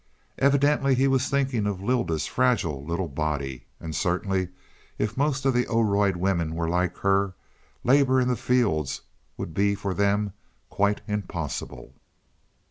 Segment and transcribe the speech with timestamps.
[0.39, 4.47] Evidently he was thinking of Lylda's fragile little body, and certainly
[4.97, 7.35] if most of the Oroid women were like her,
[7.83, 9.01] labour in the fields
[9.37, 10.33] would be for them
[10.71, 11.93] quite impossible.